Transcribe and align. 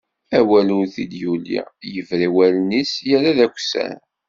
Awal 0.39 0.67
ur 0.77 0.85
t-id-yuli, 0.93 1.59
yebra 1.93 2.23
i 2.27 2.29
wallen-is, 2.35 2.91
yerra 3.07 3.31
d 3.37 3.39
akessar. 3.45 3.97